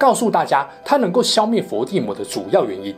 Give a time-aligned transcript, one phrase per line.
[0.00, 2.96] 告诉大家他能够消灭伏地魔的主要原因。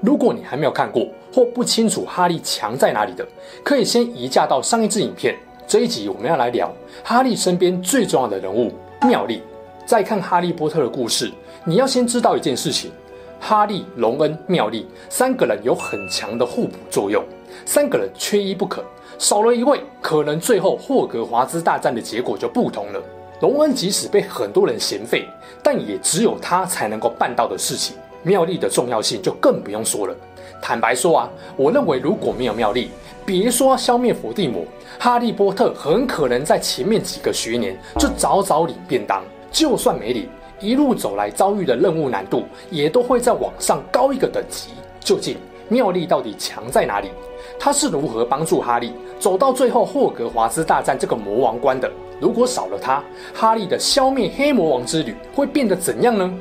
[0.00, 3.26] 如果你还没有看过或不清楚哈利强在哪里的，
[3.64, 5.34] 可以先移驾到上一支影片。
[5.66, 6.72] 这一集我们要来聊
[7.02, 8.72] 哈利身边最重要的人物
[9.02, 9.42] 妙丽。
[9.84, 11.28] 在看哈利波特的故事，
[11.64, 12.92] 你要先知道一件事情：
[13.40, 17.20] 哈利、荣恩、妙丽三个人有很强的互补作用，
[17.66, 18.84] 三个人缺一不可。
[19.18, 23.02] 少了一位，可能最后霍格华兹大战的结果就不同了。
[23.40, 25.26] 荣恩即使被很多人嫌废，
[25.62, 27.96] 但也只有他才能够办到的事情。
[28.22, 30.14] 妙丽的重要性就更不用说了。
[30.62, 32.90] 坦白说啊，我认为如果没有妙丽，
[33.26, 34.64] 别说消灭伏地魔，
[34.98, 39.22] 哈利波特很可能在前面几个学年就早早领便当。
[39.50, 44.70] 就算没领，一路走来遭遇的任务难度也都会再往上高一个等级。
[45.00, 45.36] 究竟
[45.68, 47.10] 妙丽到底强在哪里？
[47.58, 51.90] 他是如何帮助哈利走到最后霍格华兹大战这个魔王关的？
[52.20, 53.02] 如果少了他，
[53.34, 56.32] 哈利的消灭黑魔王之旅会变得怎样呢？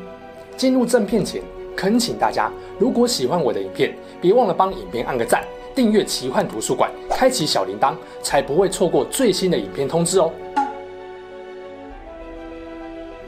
[0.55, 1.41] 进入正片前，
[1.75, 10.31] 恳请大家，如果喜欢我的影片，别忘了帮影片按个赞，订阅奇幻图书馆，开启小铃铛，才不会错过最新的影片通知哦。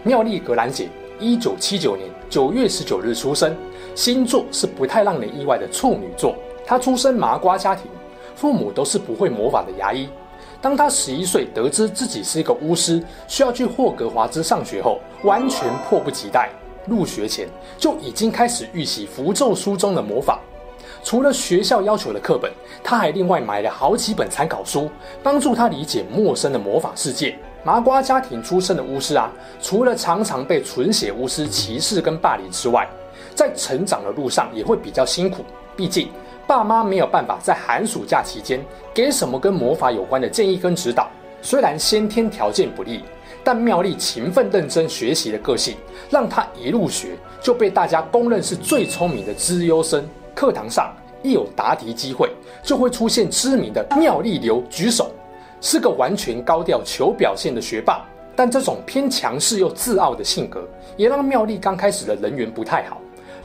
[0.04, 0.88] 妙丽·格兰杰，
[1.20, 3.58] 一九七九年九月十九日出生，
[3.96, 6.36] 星座是不太让人意外的处女座。
[6.64, 7.90] 她出身麻瓜家庭，
[8.36, 10.08] 父母都是不会魔法的牙医。
[10.66, 16.50] 当他十一岁得知自己是一个巫师，需要去霍格华兹上学后，完全迫不及待。
[16.88, 20.40] 入学前就已经开始预习符咒书中的魔法。
[21.04, 22.52] 除了学校要求的课本，
[22.84, 24.90] 他还另外买了好几本参考书，
[25.22, 27.38] 帮助他理解陌生的魔法世界。
[27.64, 32.90] 麻瓜家庭出身的巫师啊，除了常常被纯血巫师歧视跟霸凌之外，
[33.36, 35.46] 在成长的路上也会比较辛苦。
[35.76, 36.10] 毕竟，
[36.48, 38.64] 爸妈没有办法在寒暑假期间
[38.94, 41.10] 给什么跟魔法有关的建议跟指导。
[41.42, 43.04] 虽然先天条件不利，
[43.44, 45.76] 但妙丽勤奋认真学习的个性，
[46.10, 50.08] 让她一入学就被大家公认是最聪明的资优生。
[50.36, 52.30] 课堂上一有答题机会，
[52.62, 55.12] 就会出现知名的妙丽流举手，
[55.62, 58.06] 是个完全高调求表现的学霸。
[58.36, 60.68] 但这种偏强势又自傲的性格，
[60.98, 62.98] 也让妙丽刚开始的人缘不太好。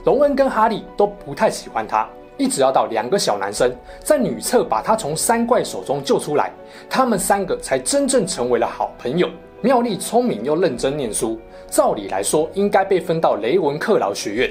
[0.04, 2.08] 荣恩跟哈利都不太喜欢她。
[2.40, 3.70] 一直要到两个小男生
[4.02, 6.50] 在女厕把他从三怪手中救出来，
[6.88, 9.28] 他们三个才真正成为了好朋友。
[9.60, 14.50] 妙丽聪明又认真念书，照理来说应该被分到雷文克劳学院。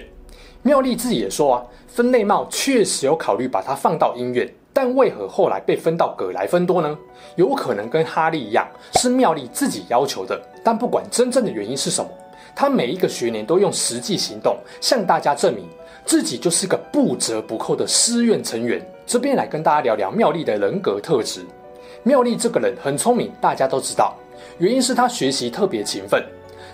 [0.62, 6.96] 妙丽自己也说啊，分类帽确实有考虑把他放到音院，但为何后来被分到葛莱芬多呢？
[7.38, 10.40] 有可能跟哈利一样，是妙丽自己要求的。
[10.64, 12.12] 但不管真正的原因是什么，
[12.56, 15.66] 他每一个学年都用实际行动向大家证明。
[16.06, 18.84] 自己就是个不折不扣的师院成员。
[19.06, 21.46] 这边来跟大家聊聊妙丽的人格特质。
[22.02, 24.16] 妙丽这个人很聪明，大家都知道，
[24.58, 26.24] 原因是她学习特别勤奋，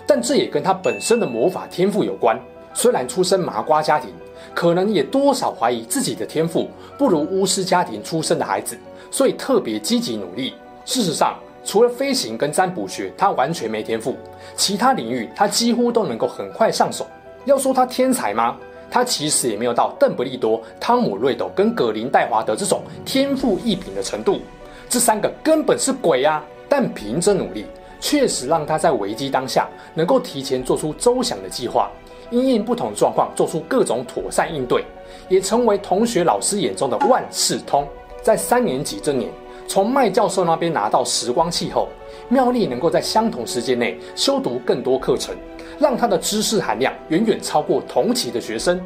[0.06, 2.40] 但这也跟她本身的魔法天赋有关。
[2.72, 4.10] 虽然出身麻瓜家庭，
[4.54, 8.78] 可能也多少怀疑自己的天赋不如巫师家庭出身的孩子，
[9.10, 10.54] 所以特别积极努力。
[10.86, 14.16] 事实上，除了飞行跟占卜学，他完全没天赋，
[14.54, 17.04] 其他领域他几乎都能够很快上手。
[17.44, 18.56] 要说他天才吗？
[18.88, 24.40] 他其实也没有到邓布利多、汤姆·瑞斗跟葛林戴华德这种天赋异禀的程度，
[24.88, 26.42] 这三个根本是鬼、啊！
[26.68, 27.66] 但凭着努力，
[28.00, 31.90] 确实让他在危机当下能够提前做出周详的计划，
[32.30, 34.84] 因应不同状况做出各种妥善应对，
[35.28, 37.84] 也成为同学老师眼中的万事通。
[38.22, 39.30] 在三年级这年，
[39.66, 41.88] 从麦教授那边拿到时光器后，
[42.28, 45.34] 妙丽能够在相同时间内修读更多课程。
[45.78, 48.80] 让他的知识含量远远超过同期的学生。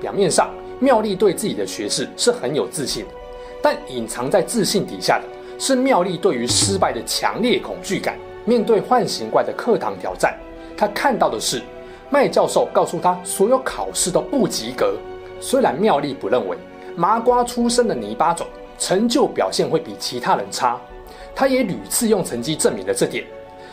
[0.00, 0.48] 表面上，
[0.78, 3.04] 妙丽对自己的学识是很有自信，
[3.60, 5.24] 但隐藏在自信底下的
[5.58, 8.16] 是妙丽对于失败的强烈恐惧感。
[8.44, 10.38] 面对幻形怪的课堂挑战，
[10.76, 11.60] 他看到的是
[12.10, 14.94] 麦教授告诉他所有考试都不及格。
[15.40, 16.56] 虽然妙丽不认为
[16.94, 18.46] 麻瓜出身的泥巴种
[18.78, 20.80] 成就表现会比其他人差，
[21.34, 23.24] 他也屡次用成绩证明了这点。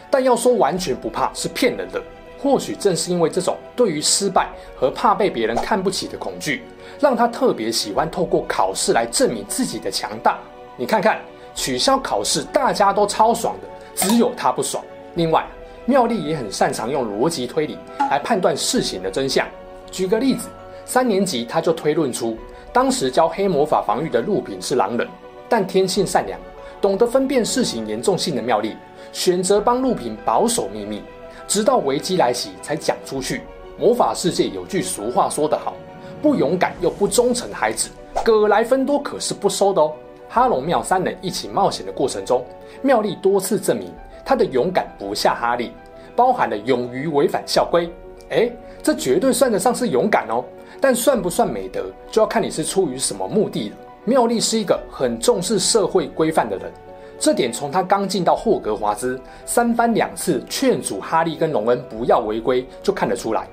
[0.10, 2.02] 但要说完全不怕是骗人的。
[2.40, 6.62] 或许正是因为这种对于失败和怕被别人看不起的恐惧，
[7.00, 10.38] 让他特别喜欢透过考试来证明自己的强大。
[10.76, 11.22] 你看看，
[11.56, 14.84] 取消考试大家都超爽的，只有他不爽。
[15.16, 15.46] 另外，
[15.86, 17.78] 妙丽也很擅长用逻辑推理
[18.12, 19.48] 来判断事情的真相。
[19.90, 20.50] 举个例子，
[20.84, 22.38] 三年级他就推论出，
[22.74, 25.08] 当时教黑魔法防御的陆平是狼人，
[25.48, 26.40] 但天性善良，
[26.82, 28.76] 懂得分辨事情严重性的妙丽，
[29.12, 31.04] 选择帮陆平保守秘密，
[31.48, 33.44] 直到危机来袭才讲出去。
[33.78, 35.76] 魔法世界有句俗话说得好，
[36.20, 37.90] 不勇敢又不忠诚的孩子，
[38.26, 39.94] 葛莱芬多可是不收的哦。
[40.28, 42.44] 哈龙妙三人一起冒险的过程中，
[42.82, 43.94] 妙丽多次证明
[44.26, 45.72] 她的勇敢不下哈利，
[46.16, 47.88] 包含了勇于违反校规。
[48.30, 48.52] 诶，
[48.84, 50.46] 这绝对算得上是勇敢哦。
[50.80, 53.76] 但算不算美德，就要看你是出于什么目的了。
[54.04, 56.70] 妙丽是一个很重视社会规范的人，
[57.18, 63.48] 这点从她刚进到霍格华兹，三番两次劝阻哈利跟隆恩不要违规就看得出来。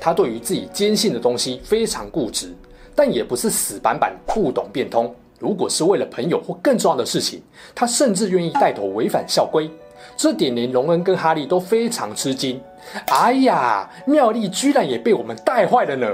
[0.00, 2.54] 她对于自己坚信的东西非常固执，
[2.94, 5.12] 但也不是死板板不懂变通。
[5.40, 7.42] 如果是为了朋友或更重要的事情，
[7.74, 9.68] 他甚至愿意带头违反校规。
[10.16, 12.60] 这点连荣恩跟哈利都非常吃惊。
[13.08, 16.08] 哎呀，妙丽居然也被我们带坏了呢！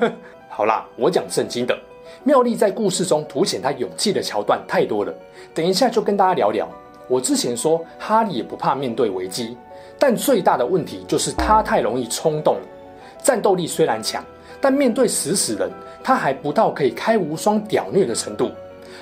[0.48, 1.76] 好啦，我讲正经的。
[2.24, 5.14] 妙丽在故事中凸显她勇气的桥段太多了，
[5.54, 6.68] 等一下就跟大家聊聊。
[7.08, 9.56] 我之前说哈利也不怕面对危机，
[9.98, 12.62] 但最大的问题就是他太容易冲动了。
[13.22, 14.24] 战斗力虽然强，
[14.60, 15.70] 但面对死死人，
[16.02, 18.50] 他还不到可以开无双屌虐的程度。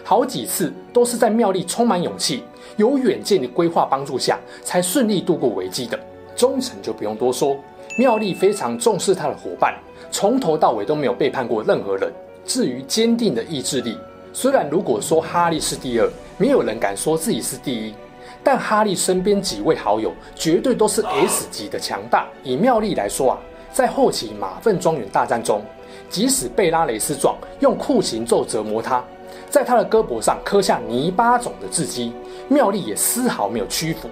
[0.04, 2.44] 好几次都是在妙丽充满勇气、
[2.76, 5.98] 有远见的规划帮助下，才顺利度过危机的。
[6.36, 7.56] 忠诚就不用多说，
[7.98, 9.74] 妙丽非常重视她的伙伴，
[10.10, 12.12] 从头到尾都没有背叛过任何人。
[12.44, 13.96] 至于坚定的意志力，
[14.34, 17.94] 虽然如果说哈利是第二，没有人敢说自己是第一，
[18.42, 22.26] 但哈利身边几位好友绝对都是 S 级的强大。
[22.42, 23.38] 以妙丽来说啊，
[23.72, 25.62] 在后期马粪庄园大战中，
[26.10, 29.02] 即使贝拉雷斯状用酷刑咒折磨他。
[29.54, 32.12] 在他的胳膊上刻下泥巴种的字迹，
[32.48, 34.08] 妙丽也丝毫没有屈服。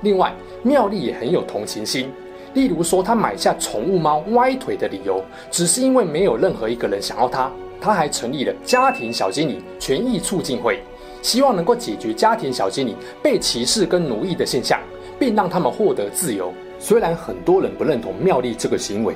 [0.00, 0.32] 另外，
[0.62, 2.10] 妙丽也很有同情心。
[2.54, 7.52] 例如说，他买下宠物猫歪腿的理由，只是因为没有任何一个人想要它。
[7.78, 10.80] 他还成立了家庭小精灵权益促进会，
[11.20, 14.80] 希望能够解决家庭小精灵被歧视跟奴役的现象，
[15.18, 16.50] 并让他们获得自由。
[16.78, 19.14] 虽然很多人不认同妙丽这个行为。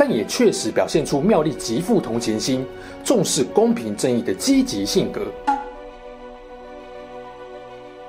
[0.00, 2.66] 但也确实表现出妙丽极富同情心、
[3.04, 5.20] 重视公平正义的积极性格。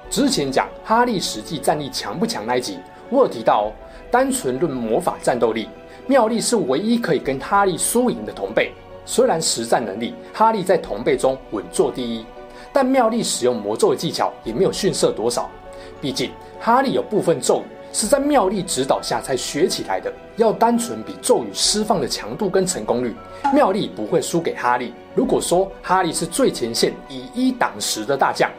[0.10, 2.80] 之前讲哈利实际战力强不强那一集，
[3.10, 3.68] 我有提到哦，
[4.10, 5.68] 单纯论魔法战斗力，
[6.08, 8.72] 妙丽是唯一可以跟哈利输赢的同辈。
[9.06, 12.26] 虽然实战能力，哈利在同辈中稳坐第一，
[12.72, 15.52] 但妙丽使用魔咒的技巧也没有逊色多少。
[16.00, 17.81] 毕竟哈利有部分咒语。
[17.94, 20.12] 是在妙丽指导下才学起来的。
[20.38, 23.16] 要单纯比咒语释放的强度跟成功率，
[23.54, 24.94] 妙丽不会输给哈利。
[25.14, 28.50] 如果说哈利是最前线以一挡十的大将，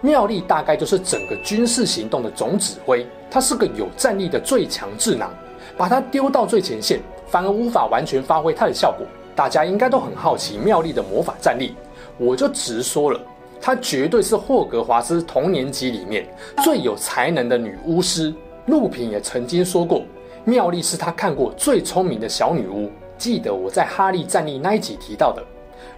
[0.00, 3.06] 妙丽大概就是整个军事行动的总指挥。
[3.30, 5.32] 他是个有战力的最强智囊，
[5.76, 9.06] 把他丢到最前线，反而无法完全发挥他的效果。
[9.34, 11.74] 大家应该都很好奇妙丽的魔法战力，
[12.18, 13.18] 我就直说了，
[13.58, 16.28] 她绝对是霍格华兹同年级里面
[16.62, 18.34] 最有才能的女巫师。
[18.66, 20.02] 陆平也曾经说过，
[20.44, 22.90] 妙丽是他看过最聪明的小女巫。
[23.18, 25.42] 记得我在哈利战力那一集提到的，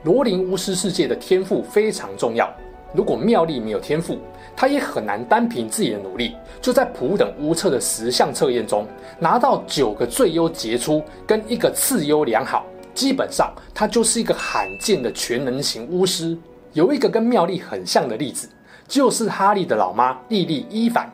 [0.03, 2.53] 罗琳巫师世界的天赋非常重要。
[2.93, 4.19] 如果妙丽没有天赋，
[4.55, 8.87] 她也很难单凭自己的努力，就在普等巫测的十项测验中
[9.19, 12.65] 拿到九个最优杰出跟一个次优良好。
[12.95, 16.39] 基本上，她就是一个罕见的全能型巫师。
[16.73, 18.49] 有一个跟妙丽很像的例子，
[18.87, 21.11] 就是哈利的老妈莉莉伊凡。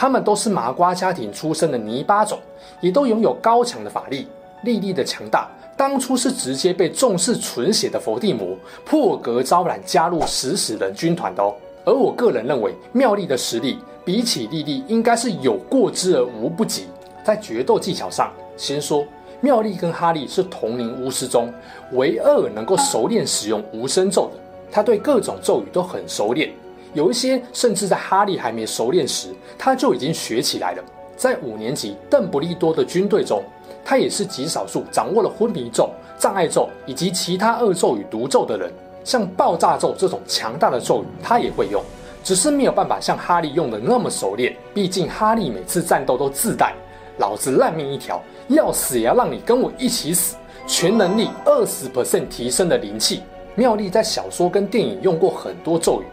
[0.00, 2.38] 他们都是麻瓜家庭出身的泥巴种，
[2.80, 4.26] 也都拥有高强的法力。
[4.62, 11.54] 莉莉的强大，当初是直接被重视纯血的伏地魔破格招揽加入食死人军团的哦。
[11.84, 16.86] 而我个人认为，妙丽的实力比起莉莉应该是有过之而无不及。
[17.22, 19.04] 在决斗技巧上，先说
[19.42, 21.52] 妙丽跟哈利是同龄巫师中
[21.92, 24.40] 唯二能够熟练使用无声咒的，
[24.72, 26.50] 他对各种咒语都很熟练。
[26.92, 29.28] 有一些甚至在哈利还没熟练时，
[29.58, 30.84] 他就已经学起来了。
[31.16, 33.42] 在五年级邓布利多的军队中，
[33.84, 38.72] 他也是极少数掌握了昏迷咒、障碍咒以及其他恶咒与毒咒的人。
[39.04, 41.82] 像爆炸咒这种强大的咒语，他也会用，
[42.22, 44.54] 只是没有办法像哈利用的那么熟练。
[44.74, 46.74] 毕竟哈利每次战斗都自带
[47.18, 53.22] “老子烂命一条，要死也要让你跟我一起死”，全能力二十 percent 提升的灵气。
[53.54, 56.04] 妙丽在小说跟电影用过很多咒语。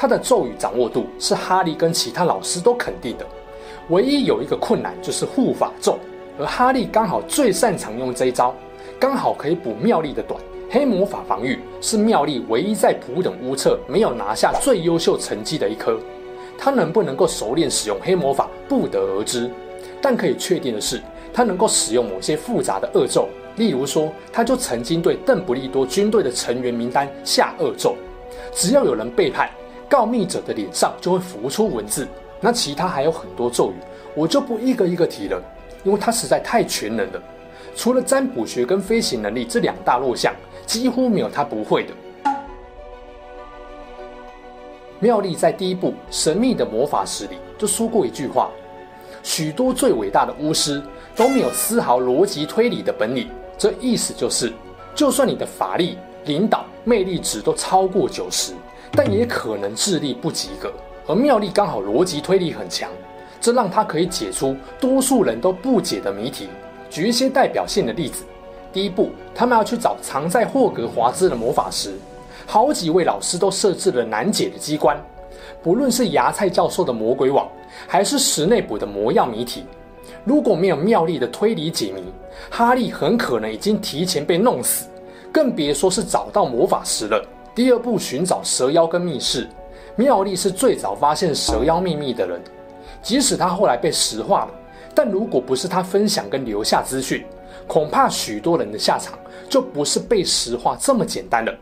[0.00, 3.26] 他的咒语掌握度是哈利跟其他老师都肯定的，
[3.90, 5.98] 唯一有一个困难就是护法咒，
[6.38, 8.54] 而哈利刚好最擅长用这一招，
[8.98, 10.40] 刚好可以补妙丽的短。
[10.70, 15.98] 黑魔法防御是妙丽唯一在普等巫测没有拿下最优秀成绩的一科，
[16.56, 19.50] 他能不能够熟练使用黑魔法不得而知，
[20.00, 20.98] 但可以确定的是，
[21.30, 27.96] 他能够使用某些复杂的恶咒，例如说，他就曾经对邓布利多军队的成员名单下恶咒，
[28.54, 29.50] 只要有人背叛，
[29.90, 32.06] 告密者的脸上就会浮出文字。
[32.40, 33.74] 那其他还有很多咒语，
[34.14, 35.42] 我就不一个一个提了，
[35.84, 37.20] 因为他实在太全能了。
[37.76, 40.32] 除了占卜学跟飞行能力这两大弱项，
[40.64, 41.92] 几乎没有他不会的。
[45.00, 48.50] 妙丽在第一部《神秘的魔法石》里就说过一句话：
[49.22, 50.82] 许多最伟大的巫师
[51.16, 53.28] 都没有丝毫逻辑推理的本领。
[53.58, 54.52] 这意思就是，
[54.94, 58.52] 就算你的法力、领导、魅力值都超过九十，
[58.92, 60.72] 但也可能智力不及格。
[61.06, 62.88] 而妙丽刚好逻辑推理很强，
[63.40, 66.48] 这让她可以解出多数人都不解的谜题。
[66.88, 68.24] 举一些代表性的例子：
[68.72, 71.94] 第一步，他们要去找藏在霍格华兹的魔法石，
[72.46, 74.96] 好几位老师都设置了难解的机关，
[75.62, 77.48] 不论是芽菜教授的魔鬼网，
[77.86, 79.64] 还是史内卜的魔药谜题。
[80.24, 82.02] 如果没有妙丽的推理解谜，
[82.50, 84.86] 哈利很可能已经提前被弄死，
[85.32, 87.24] 更别说是找到魔法石了。
[87.54, 89.48] 第二步，寻找蛇妖跟密室，
[89.96, 92.40] 妙丽是最早发现蛇妖秘密的人，
[93.02, 94.50] 即使他后来被石化了。
[94.94, 97.24] 但如果不是他分享跟留下资讯，
[97.66, 99.18] 恐怕许多人的下场
[99.48, 101.54] 就不是被石化这么简单了。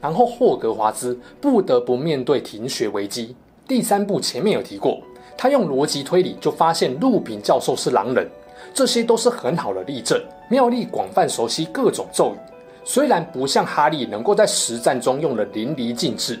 [0.00, 3.34] 然后霍格华兹不得不面对停学危机。
[3.66, 5.00] 第三步前面有提过，
[5.36, 8.28] 他用逻辑推理就发现陆平教授是狼人，
[8.72, 10.20] 这些都是很好的例证。
[10.48, 12.38] 妙丽广泛熟悉各种咒语，
[12.84, 16.38] 虽然不像哈利能够在实战中用得淋漓尽致，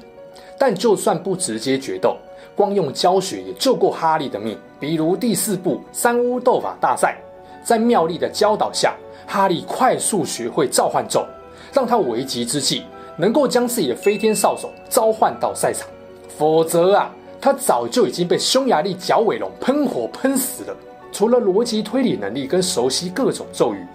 [0.58, 2.16] 但就算不直接决斗。
[2.56, 7.16] 光用教学也救过哈利的命，比如第四部三巫斗法大赛，
[7.62, 8.96] 在妙丽的教导下，
[9.28, 11.24] 哈利快速学会召唤咒，
[11.72, 12.82] 让他危急之际
[13.16, 15.88] 能够将自己的飞天扫帚召唤到赛场，
[16.36, 20.76] 否则啊，他早就已经被匈牙利角尾龙喷火喷死了。
[21.12, 23.86] 除了逻辑推理能力跟熟悉各种咒语，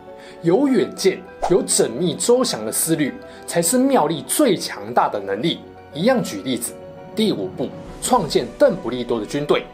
[0.41, 3.13] 有远见、有缜密周详的思虑，
[3.45, 5.59] 才是妙丽最强大的能力。
[5.93, 6.73] 一样举例子，
[7.15, 7.69] 第五步。
[8.01, 9.65] 创建邓布利多的军队，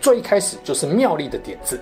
[0.00, 1.80] 最开始就是妙丽的点子。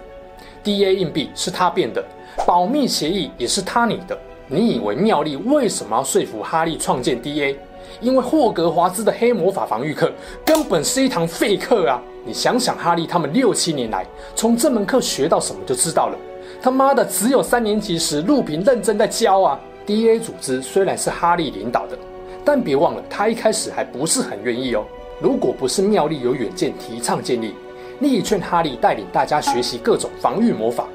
[0.62, 2.04] D A 硬币是他变的，
[2.46, 4.14] 保密协议也是他拟的。
[4.46, 7.58] 你以为妙丽为什么要说服哈利创建 D A？
[8.02, 10.12] 因为霍格华兹的黑魔法防御课
[10.44, 11.98] 根本是一堂废课啊！
[12.26, 14.04] 你想想，哈利他们六七年来
[14.36, 16.18] 从这门课学到什么就知道了。
[16.64, 21.98] 他妈的，只有三年级时路平认真在教啊！D A 组织虽然是哈利领导的，
[22.42, 24.82] 但别忘了他一开始还不是很愿意哦。
[25.20, 27.54] 如果不是妙丽有远见提倡建立，
[28.00, 30.86] 力劝哈利带领大家学习各种防御魔法，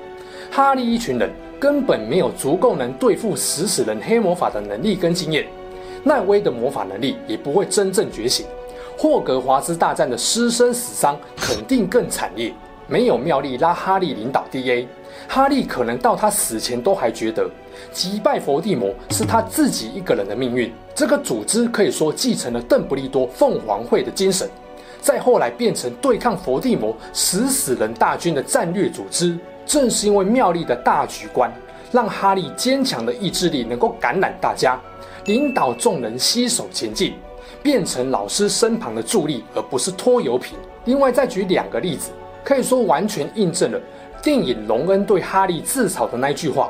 [0.50, 5.46] 哈利一群人根本没有足够能对付食死人黑魔法的能力跟经验，
[6.04, 8.44] 奈威的魔法能力也不会真正觉醒，
[8.98, 12.52] 霍格华兹大战的师生死伤肯定更惨烈。
[12.88, 14.88] 没有妙丽拉哈利领导 DA，
[15.28, 17.50] 哈利可能到他死前都还觉得
[17.92, 20.72] 击败伏地魔是他自己一个人的命运。
[20.96, 24.50] 这个组织可以说继承了邓布利多凤凰会的精神，
[25.02, 29.38] 再后来变成对抗伏地魔死死人大军的战略组织。
[29.66, 31.52] 正是因为妙丽的大局观，
[31.92, 34.80] 让哈利坚强的意志力能够感染大家，
[35.26, 37.14] 领导众人携手前进，
[37.62, 40.58] 变成老师身旁的助力，而不是拖油瓶。
[40.86, 42.10] 另外，再举两个例子。
[42.42, 43.80] 可以说完全印证了
[44.22, 46.70] 电影荣恩对哈利自嘲的那句话：“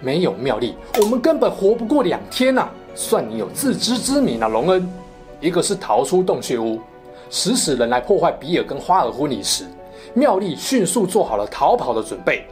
[0.00, 4.88] 没有妙丽，我们根本活不过两天呐！”算你有自知之明啊，荣恩。
[5.40, 6.78] 一个是逃出洞穴屋，
[7.28, 9.64] 使死人来破坏比尔跟花儿婚礼时，
[10.14, 12.44] 妙丽迅速做好了逃跑的准备。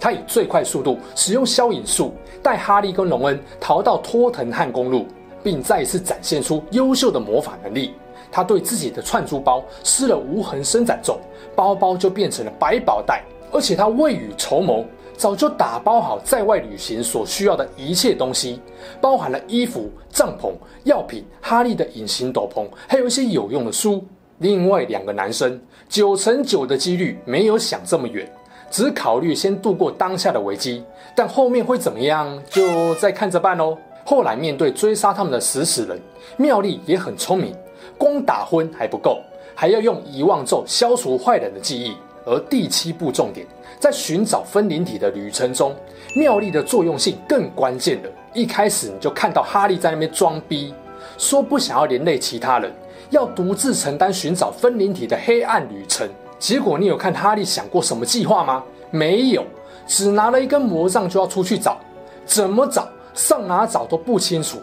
[0.00, 5.06] 他以最快速度使用消影术，带哈利跟荣恩逃到托腾汉公路，
[5.42, 7.92] 并再一次展现出优秀的魔法能力。
[8.30, 11.20] 他对自己的串珠包施了无痕伸展咒，
[11.54, 13.22] 包包就变成了百宝袋。
[13.52, 14.84] 而且他未雨绸缪，
[15.16, 18.58] 早就打包好在外旅行所需要的一切东西，
[19.00, 20.52] 包含了衣服、帐篷、
[20.84, 24.04] 药品、哈利的隐形斗篷，还有一些有用的书。
[24.38, 28.28] 另外两个男生九成九的几率没有想这么远，
[28.70, 30.82] 只考虑先度过当下的危机，
[31.14, 33.78] 但后面会怎么样，就再看着办喽。
[34.04, 36.00] 后来面对追杀他们的食死人，
[36.36, 37.54] 妙丽也很聪明。
[37.96, 39.20] 光打昏还不够，
[39.54, 41.94] 还要用遗忘咒消除坏人的记忆。
[42.24, 43.46] 而第七步重点，
[43.78, 45.74] 在寻找分灵体的旅程中，
[46.14, 48.08] 妙丽的作用性更关键了。
[48.32, 50.72] 一开始你就看到哈利在那边装逼，
[51.18, 52.72] 说不想要连累其他人，
[53.10, 56.08] 要独自承担寻找分灵体的黑暗旅程。
[56.38, 58.62] 结果你有看哈利想过什么计划吗？
[58.90, 59.44] 没有，
[59.86, 61.78] 只拿了一根魔杖就要出去找，
[62.24, 64.58] 怎么找，上哪找都不清楚，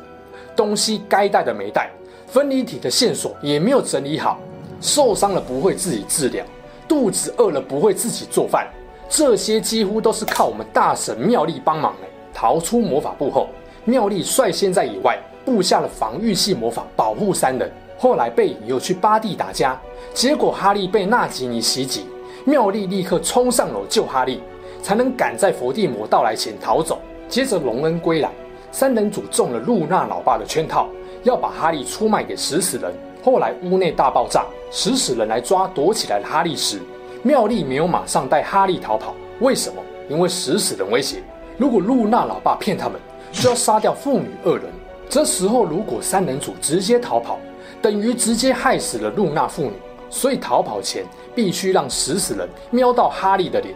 [0.56, 1.90] 东西该带的没带。
[2.28, 4.40] 分离体的线索也没有整理好，
[4.82, 6.46] 受伤了不会自己治疗，
[6.90, 8.68] 肚子饿了不会自己做饭，
[9.08, 12.08] 这些几乎都是靠我们大神妙丽帮忙哎。
[12.34, 13.48] 逃出魔法部后，
[13.86, 17.72] 妙丽率先在野外布下了防御系魔法保护三人。
[17.98, 19.80] 后来贝影又去巴蒂打架，
[20.14, 22.08] 结果哈利被纳吉尼袭击，
[22.46, 24.42] 妙丽立刻冲上楼救哈利，
[24.82, 27.00] 才能赶在伏地魔到来前逃走。
[27.28, 28.32] 接着隆恩归来，
[28.72, 30.88] 三人组中了露娜老爸的圈套，
[31.24, 32.92] 要把哈利出卖给食死人。
[33.22, 36.80] 后来屋内大爆炸，食死人来抓躲起来的哈利时，
[37.22, 39.14] 妙丽没有马上带哈利逃跑。
[39.40, 39.82] 为什么？
[40.10, 41.22] 因为食死人威胁，
[41.58, 43.00] 如果露娜老爸骗他们，
[43.32, 44.66] 就要杀掉父女二人。
[45.10, 47.38] 这时候如果三人组直接逃跑，
[47.82, 49.74] 等于直接害死了露娜父女，
[50.10, 51.04] 所以逃跑前
[51.36, 53.76] 必须让食死人瞄到哈利的脸，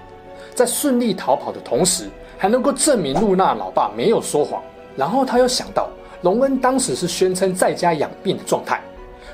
[0.56, 4.62] 在顺利逃跑的同时，还能够证明露娜老爸没有说谎。
[4.96, 5.90] 然后他又想到，
[6.22, 8.82] 隆恩当时是宣称在家养病的状态，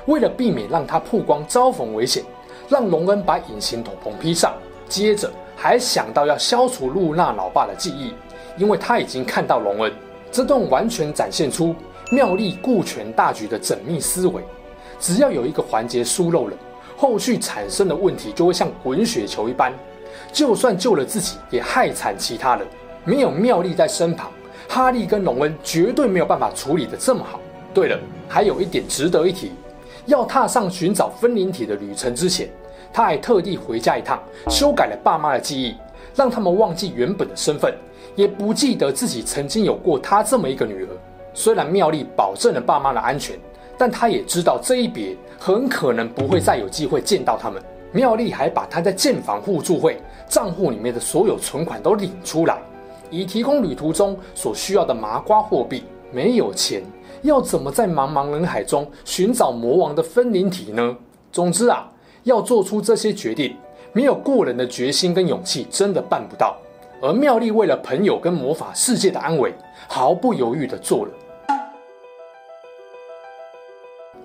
[0.06, 2.22] 为了避免让他曝光遭逢危险，
[2.68, 4.54] 让隆恩把隐形斗篷披上。
[4.88, 8.12] 接着还想到要消除露娜老爸的记忆，
[8.56, 9.92] 因为他已经看到隆恩。
[10.32, 11.74] 这段完全展现出
[12.10, 14.42] 妙丽顾全大局的缜密思维。
[14.98, 16.56] 只要有一个环节疏漏了，
[16.96, 19.72] 后续产生的问题就会像滚雪球一般，
[20.32, 22.66] 就算救了自己，也害惨其他人。
[23.04, 24.30] 没有妙丽在身旁，
[24.68, 27.40] 哈利跟隆恩绝对没有办法处理得这么好。
[27.72, 29.52] 对了，还有一点值得一提，
[30.10, 32.50] 要踏上寻找分灵体的旅程之前，
[32.92, 35.74] 他还特地回家一趟，修改了爸妈的记忆，
[36.14, 37.72] 让他们忘记原本的身份，
[38.14, 40.88] 也不记得自己曾经有过他这么一个女儿。
[41.32, 43.38] 虽然妙丽保证了爸妈的安全。
[43.80, 47.62] 但他也知道这一别很可能不会再有机会见到他们。
[47.92, 49.96] 妙丽还把他在建房互助会
[50.28, 52.58] 账户里面的所有存款都领出来，
[53.08, 55.84] 以提供旅途中所需要的麻瓜货币。
[56.12, 56.82] 没有钱，
[57.22, 60.96] 要怎么在茫茫人海中寻找魔王的分灵体呢？
[61.30, 61.90] 总之啊，
[62.24, 63.56] 要做出这些决定，
[63.92, 66.56] 没有过人的决心跟勇气，真的办不到。
[67.02, 69.54] 而妙丽为了朋友跟魔法世界的安危，
[69.88, 71.12] 毫不犹豫地做了。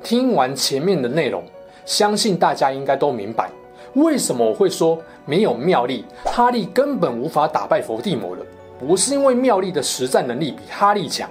[0.04, 1.44] 听完前面的内容，
[1.86, 3.50] 相信大家应该都明白，
[3.94, 8.46] 为什么我会说没有妙丽，哈利根本无法打败伏地魔了。
[8.78, 11.30] 不是因为妙丽的实战能力比哈利强，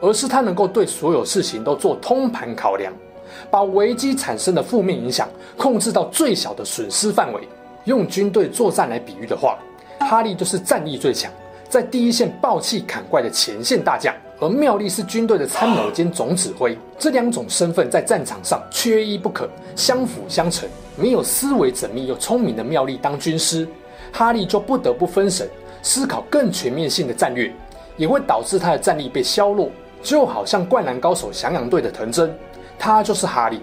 [0.00, 2.92] 而是他能够对所有事情都做通盘考量，
[3.50, 7.40] 把危机产生的负面影响控制到最小的损失范围。
[7.84, 9.58] 用军队作战来比喻的话，
[10.00, 11.32] 哈利就是战力最强，
[11.68, 14.14] 在第一线爆气砍怪的前线大将。
[14.38, 20.68] 而妙丽是军队的参谋兼总指挥，这两种身份在战场上缺一不可，相辅相成。
[20.94, 23.66] 没有思维缜密又聪明的妙丽当军师，
[24.12, 25.48] 哈利就不得不分神，
[25.80, 27.50] 思考更全面性的战略，
[27.96, 29.70] 也会导致他的战力被削弱。
[30.02, 32.34] 就好像灌篮高手翔阳队的藤真，
[32.78, 33.60] 他就是哈利。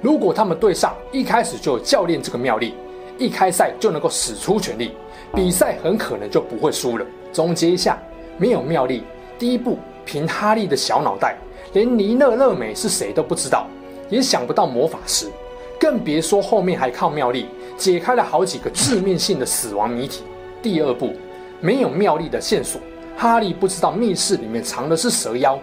[0.00, 2.74] 如果他们队上一开始就有教练这个妙力，
[3.18, 4.92] 一开赛就能够使出全力，
[5.34, 7.04] 比赛很可能就不会输了。
[7.32, 7.98] 总结一下，
[8.36, 9.02] 没有妙力，
[9.38, 9.78] 第一步。
[10.10, 11.36] 凭哈利的小脑袋，
[11.74, 13.66] 连尼勒勒美是谁都不知道，
[14.08, 15.30] 也想不到魔法师，
[15.78, 17.44] 更别说后面还靠妙力
[17.76, 20.22] 解开了好几个致命性的死亡谜题。
[20.62, 21.12] 第二步，
[21.60, 22.80] 没有妙力的线索，
[23.20, 25.58] 哈利不知道密室里面藏的是蛇妖，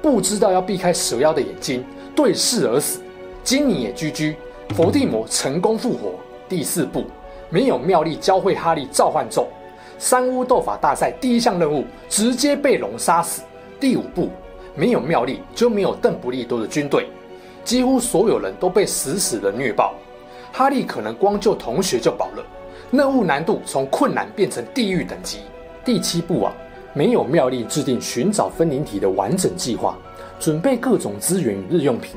[0.00, 3.00] 不知道要避开蛇妖的眼睛，对视而死。
[3.42, 4.36] 金妮也居居
[4.76, 6.12] 伏地魔成功复活。
[6.48, 7.06] 第四步，
[7.48, 9.48] 没有妙丽教会哈利召唤咒，
[9.98, 13.42] 三巫斗法大赛第一项任务直接被龙杀死。
[13.80, 14.28] 第五步，
[14.76, 17.08] 没有妙丽就没有邓布利多的军队，
[17.64, 19.96] 几乎所有人都被死死的虐爆。
[20.52, 22.44] 哈利可能光救同学就饱了，
[22.92, 25.40] 任务难度从困难变成地狱等级。
[25.84, 26.52] 第七步啊，
[26.92, 29.96] 没有妙丽制定寻找分灵体的完整计划，
[30.38, 32.16] 准备各种资源与日用品。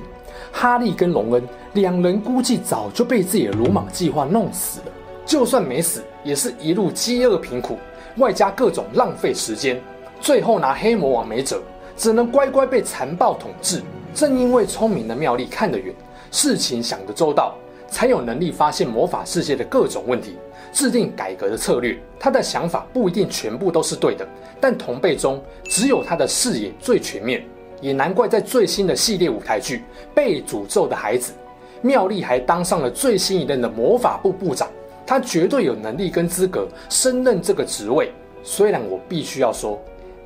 [0.52, 4.86] 哈利跟隆恩两人估计早就被自己的鲁莽计划弄死了，
[5.26, 7.78] 就算没死，也是一路饥饿贫苦，
[8.18, 9.80] 外加各种浪费时间。
[10.20, 11.62] 最后拿黑魔王没辙，
[11.98, 13.82] 只能乖乖被残暴统治。
[14.14, 15.94] 正因为聪明的妙丽看得远，
[16.32, 17.56] 事情想得周到，
[17.88, 20.38] 才有能力发现魔法世界的各种问题，
[20.72, 21.98] 制定改革的策略。
[22.20, 24.26] 他的想法不一定全部都是对的，
[24.60, 27.44] 但同辈中只有他的视野最全面。
[27.82, 29.78] 也难怪在最新的系列舞台剧
[30.16, 31.34] 《被诅咒的孩子》，
[31.82, 34.70] 妙丽还当上了最新一任的魔法部部长。
[35.06, 38.10] 他绝对有能力跟资格升任这个职位。
[38.42, 39.78] 虽然我必须要说。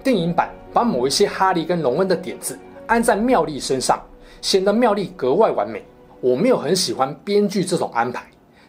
[0.04, 4.00] 电影版把某一些哈利跟荣恩的点子安在妙丽身上，
[4.42, 5.84] 显得妙丽格外完美。
[6.22, 8.24] 我没有很喜欢编剧这种安排，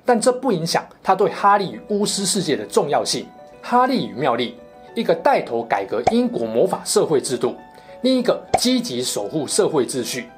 [0.04, 3.26] 但这不影响他对哈利与巫师世界的重要性。
[3.62, 4.56] 哈利与妙丽，
[4.98, 7.54] 一个带头改革英国魔法社会制度，
[8.02, 10.28] 另一个积极守护社会秩序。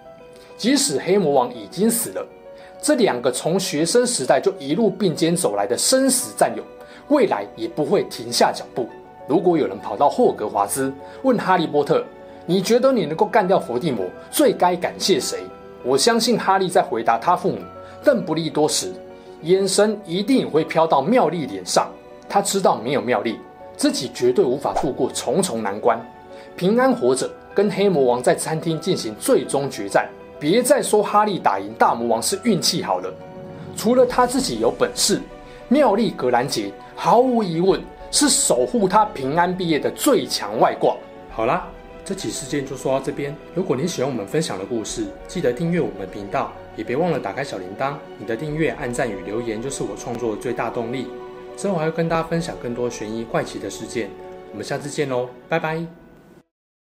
[0.59, 2.23] 即使黑魔王已经死了，
[2.79, 6.63] 这两个从学生时代就一路并肩走来的生死战友，
[7.09, 8.87] 未来也不会停下脚步。
[9.27, 10.93] 如果有人跑到霍格华兹
[11.23, 12.05] 问哈利波特
[12.45, 15.39] ：“你觉得你能够干掉伏地魔，最该感谢谁？”
[15.83, 17.57] 我相信哈利在回答他父母
[18.05, 18.93] 邓不利多时，
[19.41, 21.91] 眼神一定会飘到妙丽脸上。
[22.29, 23.41] 他知道没有妙丽，
[23.81, 25.99] 自己绝对无法度过重重难关，
[26.55, 30.07] 平安活着，跟黑魔王在餐厅进行最终决战。
[30.39, 33.11] 别再说哈利打赢大魔王是运气好了，
[33.75, 35.19] 除了他自己有本事，
[35.69, 40.95] 妙丽格兰杰毫无疑问是守护他平安毕业的最强外挂。
[41.31, 41.67] 好啦，
[42.05, 43.35] 这起事件就说到这边。
[43.55, 47.95] 如果你喜欢我们分享的故事，记得订阅我们频道，也别忘了打开小铃铛。
[48.19, 51.07] 你的订阅、按赞与留言就是我创作的最大动力。
[51.61, 54.09] 之后还会跟大家分享更多悬疑怪奇的事件。
[54.51, 56.00] 我们下次见喽，拜拜。